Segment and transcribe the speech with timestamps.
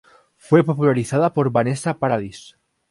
[0.37, 2.55] Fue popularizada por Vanessa Paradis.